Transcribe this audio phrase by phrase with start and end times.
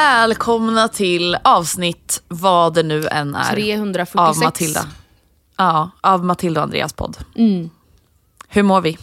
[0.00, 4.16] Välkomna till avsnitt, vad det nu än är, 346.
[4.16, 4.80] av Matilda.
[5.56, 7.16] Ja, av Matilda och Andreas podd.
[8.48, 8.98] Hur mår vi?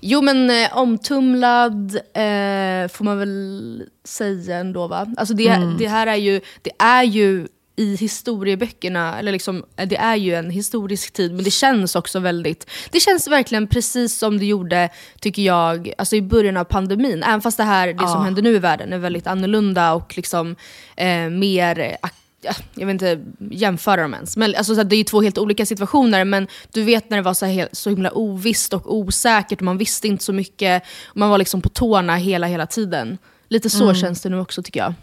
[0.00, 5.06] Jo men eh, omtumlad eh, får man väl säga ändå va?
[5.16, 7.48] Alltså det, det här är ju, det är ju
[7.82, 12.70] i historieböckerna, eller liksom, det är ju en historisk tid men det känns också väldigt,
[12.90, 14.88] det känns verkligen precis som det gjorde
[15.20, 17.22] tycker jag, alltså i början av pandemin.
[17.22, 20.56] Även fast det här, det som händer nu i världen är väldigt annorlunda och liksom
[20.96, 21.96] eh, mer
[22.42, 24.36] ja, jag vill inte jämföra dem ens.
[24.36, 27.22] Men, alltså, så det är ju två helt olika situationer, men du vet när det
[27.22, 30.82] var så, här, så himla ovisst och osäkert och man visste inte så mycket.
[31.04, 33.18] Och man var liksom på tårna hela, hela tiden.
[33.48, 34.94] Lite så känns det nu också tycker jag.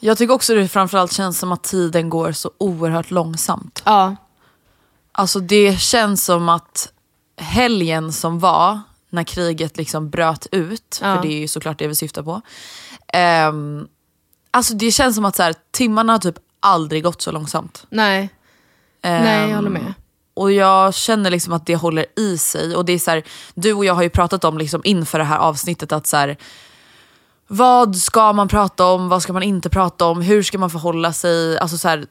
[0.00, 3.82] Jag tycker också det framförallt känns som att tiden går så oerhört långsamt.
[3.84, 4.16] Ja,
[5.12, 6.92] Alltså det känns som att
[7.36, 8.80] helgen som var,
[9.10, 11.14] när kriget liksom bröt ut, Ja.
[11.16, 12.40] för det är ju såklart det vi syftar på.
[13.12, 13.86] ehm,
[14.50, 17.86] alltså det känns som att så här, timmarna har typ aldrig gått så långsamt.
[17.90, 18.30] nej.
[19.02, 19.94] nej, jag håller med.
[20.34, 22.76] Och jag känner liksom att det håller i sig.
[22.76, 23.22] Och det är så här,
[23.54, 26.36] du och jag har ju pratat om liksom inför det här avsnittet att så här,
[27.52, 31.12] vad ska man prata om, vad ska man inte prata om, hur ska man förhålla
[31.12, 31.58] sig?
[31.58, 32.06] Alltså så här,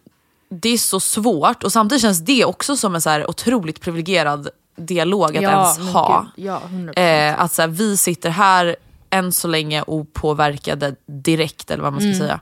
[0.50, 4.50] det är så svårt och samtidigt känns det också som en så här otroligt privilegierad
[4.76, 6.26] dialog att ens men ha.
[6.36, 7.00] ja, 100%.
[7.00, 8.76] Eh, att så här, vi sitter här
[9.10, 12.20] än så länge opåverkade direkt eller vad man ska Mm.
[12.20, 12.40] säga.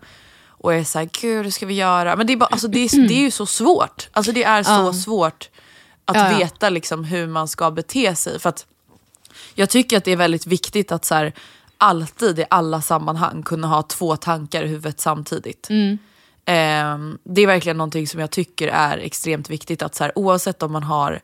[0.48, 2.16] Och är såhär, gud hur ska vi göra?
[2.16, 4.10] Men det är, bara, alltså, det är, det är ju så svårt.
[4.12, 5.50] Alltså det är så svårt
[6.06, 6.38] att Ja, ja.
[6.38, 8.40] veta liksom, hur man ska bete sig.
[8.40, 8.66] För att
[9.56, 11.34] jag tycker att det är väldigt viktigt att så här,
[11.78, 15.70] alltid i alla sammanhang kunna ha två tankar i huvudet samtidigt.
[15.70, 15.98] Mm.
[16.46, 19.82] Ehm, det är verkligen någonting som jag tycker är extremt viktigt.
[19.82, 21.20] att så här, Oavsett om man har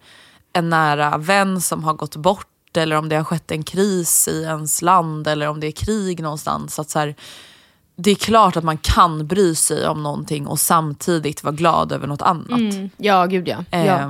[0.53, 4.43] en nära vän som har gått bort eller om det har skett en kris i
[4.43, 6.79] ens land eller om det är krig någonstans.
[6.79, 7.15] Att så här,
[7.95, 12.07] det är klart att man kan bry sig om någonting och samtidigt vara glad över
[12.07, 12.59] något annat.
[12.59, 12.89] Mm.
[12.97, 13.63] Ja, gud ja.
[13.71, 14.09] ja.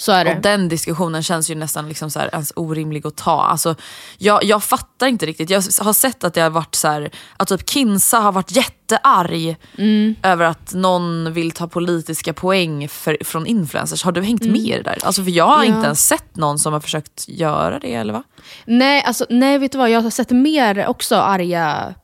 [0.00, 0.36] Så är det.
[0.36, 3.42] och den diskussionen känns ju nästan liksom så här ens orimlig att ta.
[3.42, 3.74] Alltså,
[4.18, 5.50] jag, jag fattar inte riktigt.
[5.50, 9.56] Jag har sett att det har varit så här, att typ Kinsa har varit jättearg
[9.78, 10.14] Mm.
[10.22, 14.02] över att någon vill ta politiska poäng för, från influencers.
[14.04, 14.98] Har du hängt med i det där?
[15.02, 15.68] Alltså, för jag har Mm.
[15.70, 15.76] Ja.
[15.76, 18.22] inte ens sett någon som har försökt göra det, eller va?
[18.64, 19.90] Nej, alltså, nej, vet du vad?
[19.90, 21.94] Jag har sett mer också arga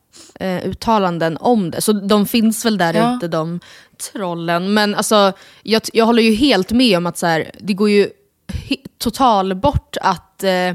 [0.40, 1.80] eh, uttalanden om det.
[1.80, 3.16] Så de finns väl där Ja.
[3.16, 3.60] ute, de
[4.12, 4.74] trollen.
[4.74, 5.32] Men alltså,
[5.62, 8.10] jag, jag håller ju helt med om att så här, det går ju
[8.68, 10.72] he- total bort att eh,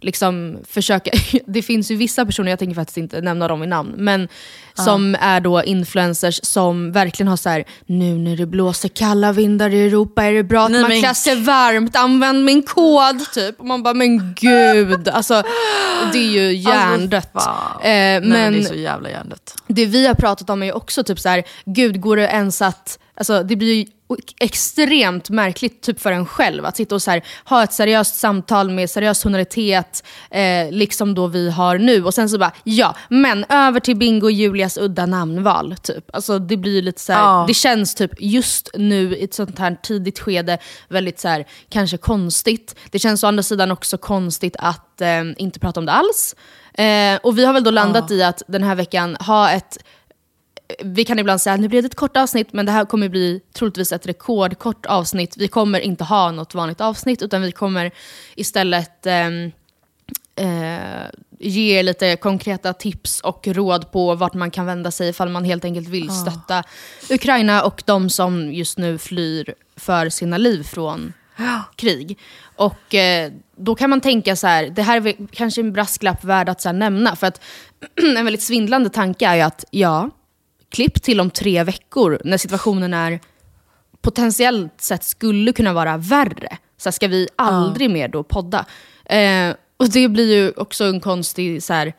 [0.00, 1.10] liksom försöka...
[1.46, 4.28] det finns ju vissa personer, jag tänker faktiskt inte nämna dem i namn, men
[4.74, 9.74] som är då influencers som verkligen har så här: nu när det blåser kalla vindar
[9.74, 13.32] i Europa är det bra att Nej, man men- klär sig varmt, använd min kod
[13.32, 13.60] typ.
[13.60, 15.08] Och man bara, men gud.
[15.08, 15.42] Alltså,
[16.12, 17.28] det är ju hjärndött.
[17.32, 19.54] Alltså, eh, Nej, men men det är så jävla hjärndött.
[19.66, 22.98] det vi har pratat om är också typ så här, gud går det ens att
[23.16, 23.86] Alltså, det blir ju
[24.40, 28.70] extremt märkligt typ för en själv att sitta och så här, ha ett seriöst samtal
[28.70, 32.04] med seriös tonalitet, eh, liksom då vi har nu.
[32.04, 35.76] Och sen så bara, ja, men över till Bingo och Julias udda namnval.
[35.82, 36.04] Typ.
[36.12, 37.44] Alltså, det blir lite så här, Ja.
[37.48, 40.58] det känns typ just nu i ett sånt här tidigt skede
[40.88, 42.74] väldigt så här, kanske konstigt.
[42.90, 46.36] Det känns å andra sidan också konstigt att eh, inte prata om det alls.
[46.74, 49.78] Eh, och vi har väl då landat i att den här veckan ha ett
[50.84, 53.08] vi kan ibland säga att nu blir det ett kort avsnitt, men det här kommer
[53.08, 55.36] bli troligtvis ett rekordkort avsnitt.
[55.36, 57.90] Vi kommer inte ha något vanligt avsnitt, utan vi kommer
[58.34, 59.52] istället ehm,
[60.36, 61.06] eh,
[61.38, 65.64] ge lite konkreta tips och råd på vart man kan vända sig ifall man helt
[65.64, 66.62] enkelt vill stötta
[67.10, 71.12] Ukraina och de som just nu flyr för sina liv från
[71.76, 72.18] krig.
[72.56, 76.48] Och eh, då kan man tänka så här, det här är kanske en brasklapp värd
[76.48, 77.40] att så nämna, för att
[78.16, 80.10] en väldigt svindlande tanke är ju att ja,
[80.70, 83.20] klipp till om tre veckor när situationen är
[84.00, 86.58] potentiellt sett skulle kunna vara värre.
[86.76, 88.64] Så här, ska vi aldrig mer då podda?
[89.04, 91.92] Eh, och det blir ju också en konstig så här,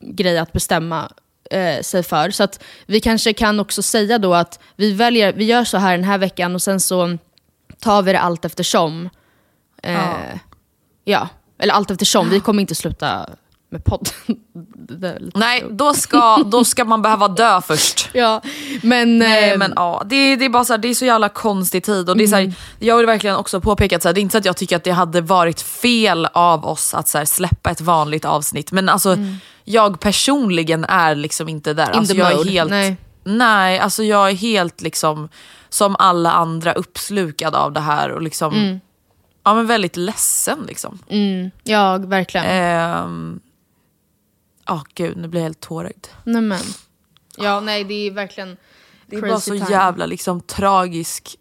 [0.00, 1.12] grej att bestämma
[1.50, 2.30] eh, sig för.
[2.30, 5.92] Så att vi kanske kan också säga då att vi, väljer, vi gör så här
[5.92, 7.18] den här veckan och sen så
[7.78, 9.08] tar vi det allt eftersom.
[9.82, 10.36] Eh,
[11.04, 11.28] ja.
[11.58, 12.30] eller allt eftersom.
[12.30, 13.30] Vi kommer inte sluta
[13.70, 15.30] med podden.
[15.34, 18.10] Nej, då ska, då ska man behöva dö först.
[18.14, 18.42] Ja,
[18.82, 19.18] men...
[19.18, 21.84] Nej eh, men ja, det, det är bara så här, det är så jävla konstig
[21.84, 22.10] tid.
[22.10, 24.22] Och det är så här, jag vill verkligen också påpeka att så här, det är
[24.22, 27.70] inte så att jag tycker att det hade varit fel av oss att så släppa
[27.70, 28.72] ett vanligt avsnitt.
[28.72, 29.16] Men alltså,
[29.64, 31.90] jag personligen är liksom inte där.
[31.90, 32.96] In Alltså, jag mode, är helt, nej.
[33.24, 35.28] nej, alltså jag är helt liksom
[35.68, 38.80] som alla andra uppslukad av det här och liksom,
[39.44, 40.58] ja, men väldigt ledsen.
[40.68, 40.98] Liksom.
[41.64, 42.46] Ja, verkligen.
[42.46, 43.40] Ehm,
[44.66, 46.06] Ja, gud, nu blir jag helt tårögd.
[46.24, 46.60] Nej, men.
[47.36, 48.56] Ja, nej det är verkligen
[49.06, 49.70] Det är bara så time.
[49.70, 51.36] jävla liksom, tragisk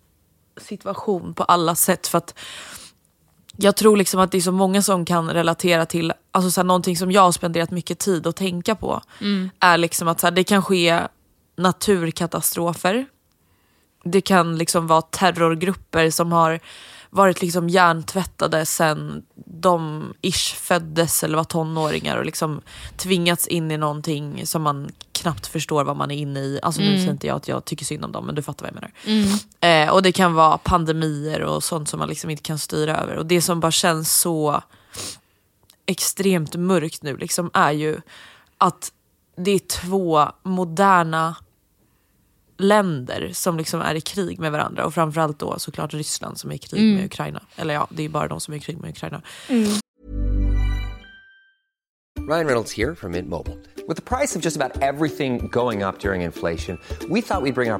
[0.61, 2.07] situation på alla sätt.
[2.07, 2.39] För att
[3.57, 6.65] jag tror liksom att det är så många som kan relatera till, alltså så här,
[6.65, 9.01] någonting som jag har spenderat mycket tid att tänka på.
[9.59, 11.01] Är liksom att så här, det kan ske
[11.55, 13.05] naturkatastrofer.
[14.03, 16.59] Det kan liksom vara terrorgrupper som har
[17.09, 22.61] varit liksom hjärntvättade sen de ish föddes eller var tonåringar och liksom
[22.97, 26.59] tvingats in i någonting som man knappt förstår vad man är inne i.
[26.61, 28.73] Alltså nu säger inte jag att jag tycker synd om dem men du fattar vad
[28.73, 29.85] jag menar.
[29.85, 33.15] Eh, och det kan vara pandemier och sånt som man liksom inte kan styra över.
[33.15, 34.61] Och det som bara känns så
[35.85, 38.01] extremt mörkt nu liksom är ju
[38.57, 38.91] att
[39.37, 41.35] det är två moderna
[42.59, 46.55] länder som liksom är i krig med varandra och framförallt då såklart Ryssland som är
[46.55, 47.43] i krig med Ukraina.
[47.55, 49.21] Eller ja, det är bara de som är i krig med Ukraina.
[52.27, 53.57] Ryan Reynolds here from Mint Mobile.
[53.87, 56.77] With the price of just about everything going up during inflation,
[57.09, 57.79] we thought we'd bring our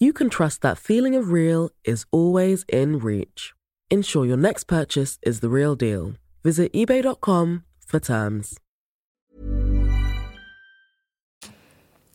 [0.00, 3.52] you can trust that feeling of real is always in reach.
[3.90, 6.14] Ensure your next purchase is the real deal.
[6.42, 8.54] Visit eBay.com for terms.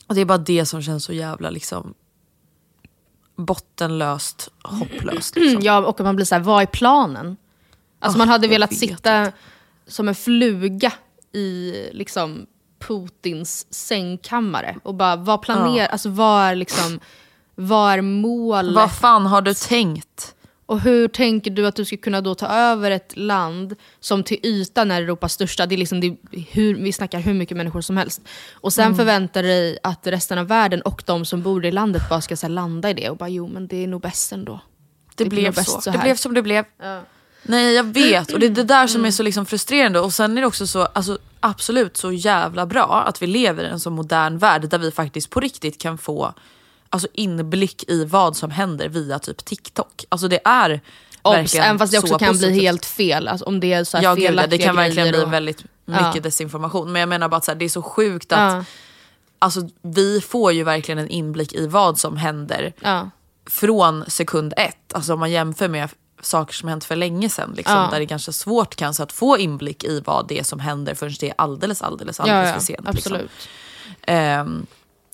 [0.07, 1.93] Och det är bara det som känns så jävla liksom
[3.36, 5.36] bottenlöst, hopplöst.
[5.36, 5.62] Liksom.
[5.62, 7.38] Ja, och man blir så här, vad är planen?
[8.00, 9.31] Alltså man Ah, hade velat sitta
[9.88, 10.93] som en fluga
[11.31, 12.45] i liksom
[12.79, 17.00] Putins sängkammare och bara, vad planerar, alltså vad är liksom,
[17.61, 18.75] Vad är målet?
[18.75, 20.35] Vad fan har du tänkt?
[20.65, 24.39] Och hur tänker du att du ska kunna då ta över ett land som till
[24.43, 26.15] ytan är Europas största, det är liksom det,
[26.51, 28.21] hur, vi snackar hur mycket människor som helst.
[28.53, 32.21] Och sen förväntar dig att resten av världen och de som bor i landet bara
[32.21, 34.59] ska så här, landa i det och bara jo men det är nog bäst ändå.
[35.15, 35.81] Det, blir blev så.
[35.81, 36.65] så det blev som det blev.
[37.43, 40.37] Nej jag vet och det är det där som är så liksom frustrerande och sen
[40.37, 43.89] är det också så alltså, absolut så jävla bra att vi lever i en så
[43.89, 46.33] modern värld där vi faktiskt på riktigt kan få
[46.89, 50.05] alltså, inblick i vad som händer via typ TikTok.
[50.10, 50.81] Alltså det är
[51.22, 52.51] Obs, även fast det också så kan positivt.
[52.53, 53.27] bli helt fel.
[53.27, 55.63] Alltså, om det är så här Ja gud, det kan verkligen grejer bli och- väldigt
[55.86, 56.22] mycket Ja.
[56.22, 56.91] desinformation.
[56.91, 58.63] Men jag menar bara att så här, det är så sjukt att Ja.
[59.39, 63.10] alltså, vi får ju verkligen en inblick i vad som händer Ja.
[63.50, 64.93] från sekund ett.
[64.93, 65.89] Alltså om man jämför med
[66.22, 67.53] saker som hänt för länge sedan.
[67.58, 67.75] Liksom.
[67.91, 70.96] Där det är ganska svårt kanske att få inblick i vad det är som händer
[70.96, 72.88] förrän det är alldeles, alldeles, alldeles för sent.
[72.93, 73.13] Liksom.
[73.13, 73.31] absolut.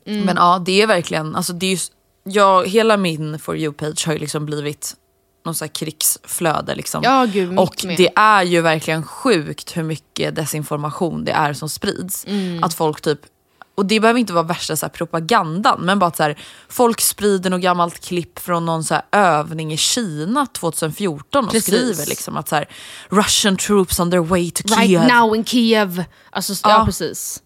[0.06, 1.92] Ehm, Men ja, det är verkligen, alltså det är just,
[2.24, 4.96] jag, hela min For You-page har ju liksom blivit
[5.46, 6.76] någon här krigsflöde.
[6.76, 7.04] Liksom.
[7.04, 7.98] Ja, gud, och med.
[7.98, 12.26] det är ju verkligen sjukt hur mycket desinformation det är som sprids.
[12.26, 12.64] Mm.
[12.64, 13.20] Att folk typ
[13.76, 16.38] och det behöver inte vara värsta så här propagandan, men bara att så här,
[16.70, 21.76] folk sprider något gammalt klipp från någon så här övning i Kina 2014 och Precis.
[21.76, 22.70] skriver liksom att så här,
[23.10, 25.08] Russian troops on their way to Right Kiev.
[25.08, 26.04] now in Kiev.
[26.30, 26.70] Alltså, ja.
[26.70, 26.86] Ja.
[26.86, 27.42] precis.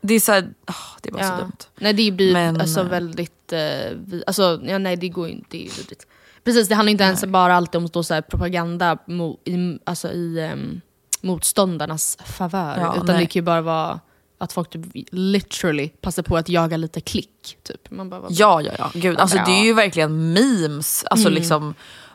[0.00, 1.36] Det är så här, åh, det är bara så Ja.
[1.40, 1.52] dumt.
[1.78, 3.58] Nej det blir Men- alltså väldigt, eh,
[4.06, 6.06] vi, alltså, ja, nej det går inte, det är ju vidrigt.
[6.44, 10.50] Precis, det handlar inte ens bara alltid om så här, propaganda mo, i, alltså, i
[10.52, 10.80] um,
[11.20, 12.78] motståndarnas favör.
[12.80, 13.18] Ja, utan nej.
[13.18, 14.00] det kan ju bara vara
[14.38, 17.58] att folk typ literally passar på att jaga lite klick.
[17.62, 17.90] Typ.
[17.90, 18.90] Man bara, vad- Ja, ja, ja.
[18.94, 21.04] Gud, alltså, det är ju verkligen memes.
[21.10, 21.74] Alltså, liksom,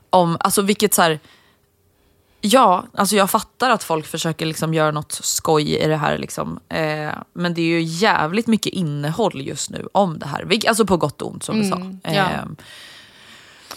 [0.10, 1.20] om, alltså vilket så här,
[2.46, 6.18] Ja, alltså jag fattar att folk försöker liksom göra något skoj i det här.
[6.18, 6.60] Liksom.
[6.70, 10.48] Eh, men det är ju jävligt mycket innehåll just nu om det här.
[10.68, 11.82] Alltså på gott och ont som vi sa.
[12.04, 12.12] ja.
[12.12, 12.46] Eh,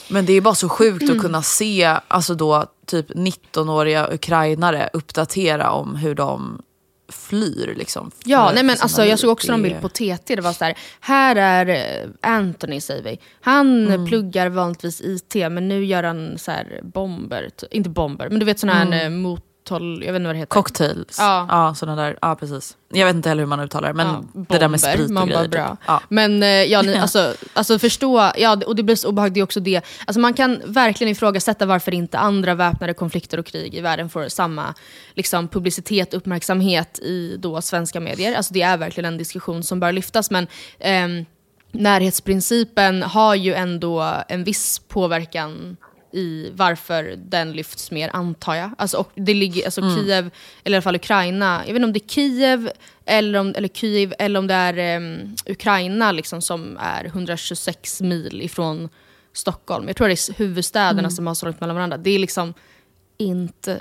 [0.09, 5.71] men det är bara så sjukt att kunna se alltså då, typ 19-åriga ukrainare uppdatera
[5.71, 6.63] om hur de
[7.09, 7.75] flyr.
[7.77, 10.65] Liksom, Ja, nej men alltså, jag såg också någon bild på TT, det var så
[10.65, 11.67] här, här är
[12.03, 13.19] eh, Anthony säger vi.
[13.41, 14.01] Han Mm.
[14.03, 18.47] eh, pluggar vanligtvis IT men nu gör han så här bomber, inte bomber, men du
[18.47, 19.23] vet sådana här mm.
[19.71, 20.51] Mothåll, jag vet inte vad det heter.
[20.51, 21.17] Cocktails.
[21.19, 21.47] Ja.
[21.51, 21.75] Ja.
[21.75, 22.19] såna där.
[22.23, 22.77] Ja, precis.
[22.89, 24.93] Jag vet inte heller hur man uttalar men Ja, det där med bomber.
[24.93, 25.41] sprit och man grejer.
[25.41, 25.69] Bara, bra.
[25.71, 25.79] Typ.
[25.87, 26.01] Ja.
[26.09, 29.83] Men eh, ja, ni, alltså, alltså förstå, ja, och det blir så obehagligt också det.
[30.07, 34.29] Alltså man kan verkligen ifrågasätta varför inte andra väpnade konflikter och krig i världen får
[34.29, 34.75] samma
[35.15, 38.37] liksom, publicitet och uppmärksamhet i då svenska medier.
[38.37, 40.31] Alltså det är verkligen en diskussion som bör lyftas.
[40.31, 40.47] Men
[40.79, 41.25] ehm,
[41.73, 45.77] närhetsprincipen har ju ändå en viss påverkan
[46.17, 48.71] i varför den lyfts mer, antar jag.
[48.79, 50.31] Alltså, och det ligger, alltså Kiev,
[50.65, 52.71] eller i alla fall Ukraina, jag vet inte om det är Kiev
[53.05, 58.43] eller, om, eller Kiev, eller om det är em, Ukraina liksom, som är 126 mil
[58.43, 58.89] ifrån
[59.33, 59.87] Stockholm.
[59.87, 61.97] Jag tror det är huvudstäderna som har så långt mellan varandra.
[61.97, 62.55] Det är liksom
[63.19, 63.81] inte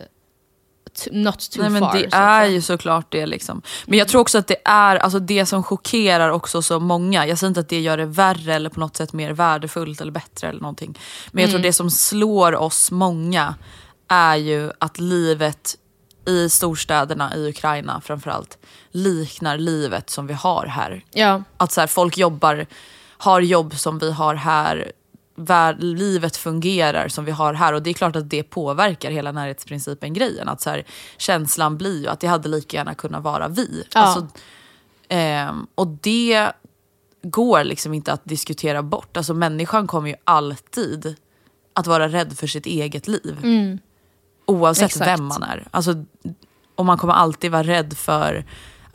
[1.11, 1.93] not too Nej, men far.
[1.93, 3.25] det är ju såklart det.
[3.25, 3.61] Liksom.
[3.85, 7.27] Men jag tror också att det är alltså det som chockerar också så många.
[7.27, 10.11] Jag säger inte att det gör det värre eller på något sätt mer värdefullt eller
[10.11, 10.99] bättre eller någonting.
[11.31, 13.55] Men jag tror det som slår oss många
[14.07, 15.77] är ju att livet
[16.27, 18.57] i storstäderna i Ukraina framförallt
[18.91, 21.03] liknar livet som vi har här.
[21.11, 21.43] Ja.
[21.57, 22.65] Att så här, folk jobbar,
[23.17, 24.91] har jobb som vi har här.
[25.35, 29.31] Vär, livet fungerar som vi har här och det är klart att det påverkar hela
[29.31, 30.49] närhetsprincipen grejen.
[30.49, 30.83] Att så här,
[31.17, 33.83] känslan blir ju att det hade lika gärna kunnat vara vi.
[33.93, 33.99] Ja.
[33.99, 34.27] Alltså,
[35.07, 36.51] ehm, och det
[37.23, 39.17] går liksom inte att diskutera bort.
[39.17, 41.15] Alltså människan kommer ju alltid
[41.73, 43.37] att vara rädd för sitt eget liv.
[44.45, 44.85] Oavsett Mm.
[44.85, 45.19] Exakt.
[45.19, 45.67] vem man är.
[45.71, 46.05] Alltså,
[46.75, 48.45] och man kommer alltid vara rädd för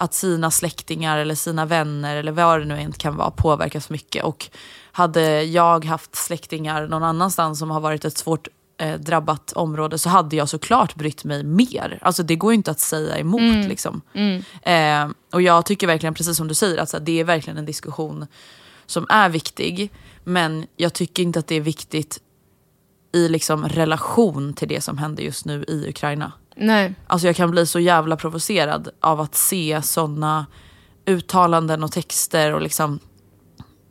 [0.00, 4.24] att sina släktingar eller sina vänner eller vad det nu än kan vara påverkas mycket.
[4.24, 4.50] Och
[4.92, 10.08] hade jag haft släktingar någon annanstans som har varit ett svårt eh, drabbat område så
[10.08, 11.98] hade jag såklart brytt mig mer.
[12.02, 13.68] Alltså det går ju inte att säga emot.
[13.68, 14.00] Liksom.
[14.62, 17.58] Eh, och jag tycker verkligen, precis som du säger, att så här, det är verkligen
[17.58, 18.26] en diskussion
[18.86, 19.92] som är viktig.
[20.24, 22.20] Men jag tycker inte att det är viktigt
[23.12, 26.32] i liksom relation till det som händer just nu i Ukraina.
[26.56, 26.94] Nej.
[27.06, 30.46] Alltså jag kan bli så jävla provocerad av att se sådana
[31.06, 33.00] uttalanden och texter och liksom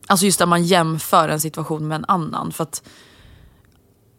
[0.08, 2.51] Alltså just där man jämför en situation med en annan.
[2.51, 2.84] För att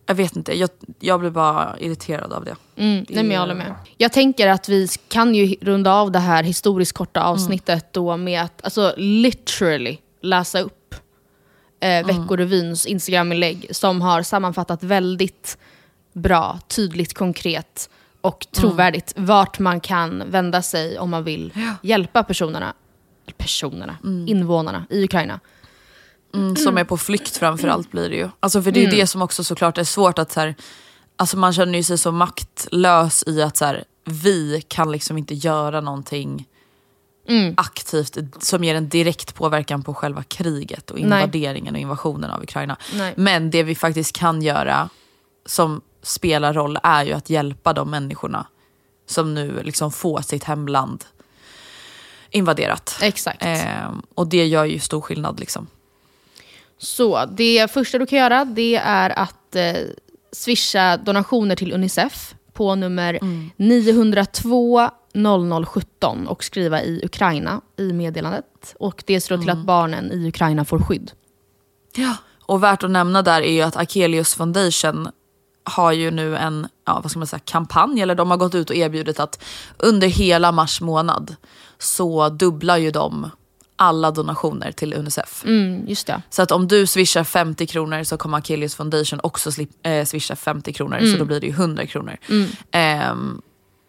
[0.06, 0.70] jag vet inte, jag,
[1.00, 2.56] jag blir bara irriterad av det.
[2.76, 3.74] Mm, nej, men jag håller med.
[3.96, 8.42] Jag tänker att vi kan ju runda av det här historiskt korta avsnittet då med
[8.42, 10.94] att alltså, literally läsa upp
[11.80, 15.58] eh, Veckorevyns Instagram-inlägg som har sammanfattat väldigt
[16.12, 22.74] bra, tydligt, konkret och trovärdigt vart man kan vända sig om man vill hjälpa personerna,
[23.36, 23.96] personerna
[24.26, 25.40] invånarna i Ukraina.
[26.34, 28.28] Mm, som är på flykt framförallt blir det ju.
[28.40, 30.54] Alltså för det är det som också såklart är svårt att så här,
[31.16, 35.34] alltså man känner ju sig så maktlös i att så här, vi kan liksom inte
[35.34, 36.46] göra någonting
[37.56, 42.76] aktivt som ger en direkt påverkan på själva kriget och invaderingen och invasionen av Ukraina.
[42.94, 43.14] Nej.
[43.16, 44.88] Men det vi faktiskt kan göra
[45.46, 48.46] som spelar roll är ju att hjälpa de människorna
[49.06, 51.04] som nu liksom får sitt hemland
[52.30, 52.98] invaderat.
[53.02, 53.38] Exakt.
[53.40, 55.66] Ehm, och det gör ju stor skillnad liksom.
[56.78, 59.76] Så det första du kan göra det är att eh,
[60.32, 63.18] swisha donationer till Unicef på nummer
[63.56, 68.74] 902 0017 och skriva i Ukraina i meddelandet.
[68.78, 71.12] Och det ser då till att barnen i Ukraina får skydd.
[71.94, 72.16] Ja.
[72.42, 75.08] Och värt att nämna där är ju att Akelius Foundation
[75.64, 78.70] har ju nu en ja, vad ska man säga, kampanj, eller de har gått ut
[78.70, 79.42] och erbjudit att
[79.78, 81.36] under hela mars månad
[81.78, 83.30] så dubblar ju de
[83.76, 85.44] alla donationer till Unicef.
[85.44, 86.22] Mm, just det.
[86.30, 90.36] Så att om du swishar 50 kronor så kommer Akelius Foundation också slip, eh, swisha
[90.36, 92.16] 50 kronor, så då blir det ju 100 kronor.
[92.70, 93.42] Ehm,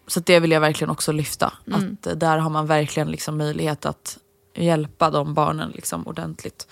[0.06, 1.52] så att det vill jag verkligen också lyfta.
[1.72, 4.18] Att eh, där har man verkligen liksom möjlighet att
[4.56, 6.66] hjälpa de barnen liksom ordentligt.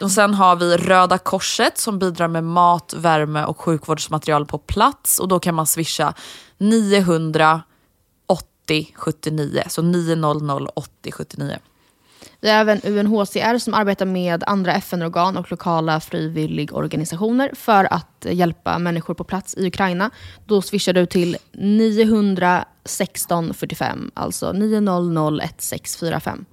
[0.00, 5.18] Och sen har vi Röda Korset som bidrar med mat, värme och sjukvårdsmaterial på plats.
[5.18, 6.14] Och då kan man swisha
[6.58, 7.62] 900
[8.26, 9.62] 80 79.
[9.68, 11.58] Så 900 80 79.
[12.40, 18.78] Vi har även UNHCR som arbetar med andra FN-organ och lokala frivilligorganisationer för att hjälpa
[18.78, 20.10] människor på plats i Ukraina.
[20.46, 26.44] Då swishar du till 916 45, alltså 900 1645.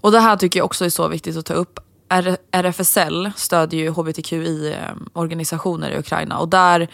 [0.00, 1.78] Och det här tycker jag också är så viktigt att ta upp.
[2.10, 6.88] R- RFSL stödjer ju hbtqi-organisationer i Ukraina och där,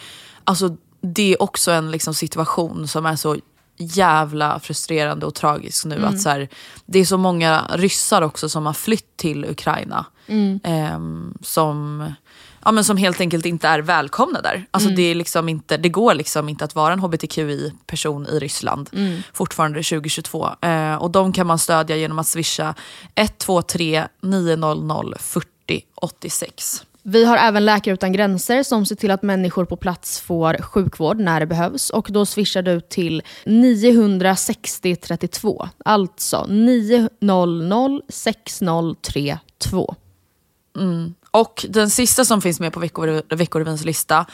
[0.45, 3.37] alltså det är också en liksom situation som är så
[3.77, 6.05] jävla frustrerande och tragisk nu.
[6.07, 6.49] Att så här,
[6.87, 10.07] det är så många ryssar också som har flytt till Ukraina.
[10.65, 12.05] ehm, som,
[12.65, 14.67] ja, men som helt enkelt inte är välkomna där.
[14.71, 18.91] Alltså det, är liksom inte, det går liksom inte att vara en hbtqi-person i Ryssland
[19.33, 20.49] fortfarande 2022.
[20.61, 22.75] Eh, och de kan man stödja genom att swisha
[23.15, 25.49] 123 900 40
[25.95, 26.85] 86.
[27.07, 31.19] Vi har även Läkare Utan Gränser som ser till att människor på plats får sjukvård
[31.19, 31.91] när det behövs.
[31.91, 35.69] Och då swishar du till 960 32.
[35.85, 39.95] Alltså 900 6032.
[41.35, 44.27] Och den sista som finns med på Veckor- Veckorevyns lista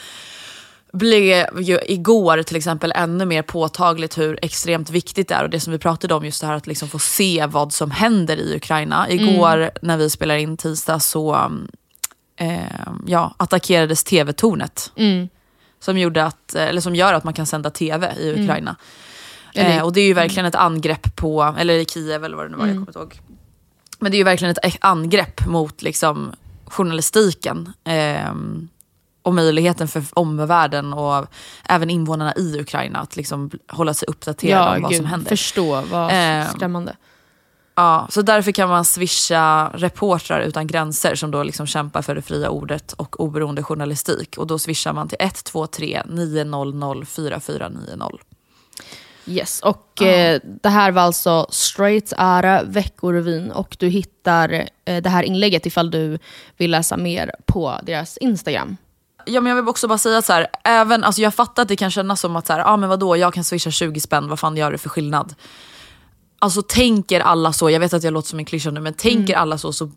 [0.92, 5.60] blev ju igår till exempel ännu mer påtagligt hur extremt viktigt det är och det
[5.60, 8.56] som vi pratade om just det här att liksom få se vad som händer i
[8.56, 9.10] Ukraina.
[9.10, 11.50] Igår när vi spelar in tisdag så
[12.36, 12.60] eh,
[13.06, 14.92] ja, attackerades tv-tornet.
[15.80, 18.76] Som, gjorde att, eller som gör att man kan sända tv i Ukraina.
[19.54, 22.46] Eller- Eh, och det är ju verkligen ett angrepp på, eller i Kiev eller vad
[22.46, 23.20] det nu var, jag kommer inte ihåg.
[23.98, 26.32] Men det är ju verkligen ett angrepp mot liksom,
[26.70, 27.72] journalistiken.
[27.84, 28.68] ehm,
[29.22, 31.26] och möjligheten för omvärlden och
[31.64, 35.28] även invånarna i Ukraina att liksom hålla sig uppdaterade om vad som händer.
[35.28, 36.96] förstå vad Ehm, skrämmande.
[37.74, 42.22] Ja, så därför kan man swisha reportrar utan gränser som då liksom kämpar för det
[42.22, 44.38] fria ordet och oberoende journalistik.
[44.38, 48.18] Och då swishar man till 123 900 4490.
[49.30, 55.08] Yes, och eh, det här var alltså Straight Ara Veckorevyn och du hittar eh, det
[55.08, 56.18] här inlägget ifall du
[56.56, 58.76] vill läsa mer på deras Instagram.
[59.26, 61.68] Ja, men jag vill också bara säga att så här, även, alltså jag fattar att
[61.68, 64.28] det kan kännas som att så här, ah, men vadå, jag kan swisha 20 spänn,
[64.28, 65.34] vad fan gör det för skillnad?
[66.38, 69.34] Alltså tänker alla så, jag vet att jag låter som en klyscha nu, men tänker
[69.36, 69.90] alla så, så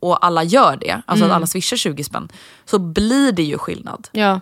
[0.00, 2.28] och alla gör det, alltså att alla swishar 20 spänn,
[2.64, 4.08] så blir det ju skillnad.
[4.12, 4.40] Ja,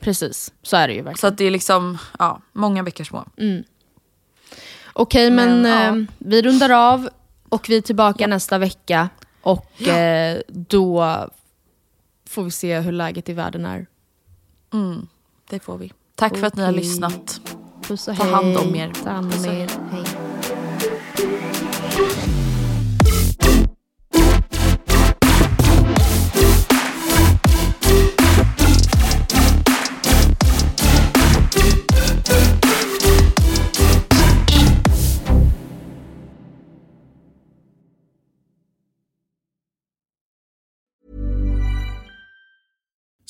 [0.00, 0.52] precis.
[0.62, 1.32] Så är det ju Så verkligen.
[1.32, 3.24] att det är liksom, ja, många bäckar små.
[4.92, 5.86] Okej, men, Men, ja.
[6.00, 7.08] eh, vi rundar av
[7.48, 9.08] och vi är tillbaka nästa vecka.
[9.42, 11.16] Och eh, då
[12.28, 13.86] får vi se hur läget i världen är.
[15.50, 15.92] Det får vi.
[16.14, 17.40] Tack för att ni har lyssnat.
[17.82, 18.32] Puss och Ta hej.
[18.32, 18.92] hand om er.
[19.04, 19.70] Ta hand om er.
[19.90, 20.27] Hej.